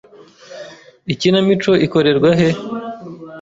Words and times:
Ikinamico 1.13 1.71
ikorerwa 1.85 2.31
he? 2.39 2.49